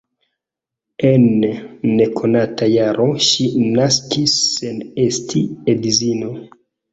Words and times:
En 1.09 1.25
nekonata 1.99 2.69
jaro 2.71 3.05
ŝi 3.27 3.45
naskis 3.75 4.35
sen 4.57 4.81
esti 5.05 5.45
edzino. 5.77 6.33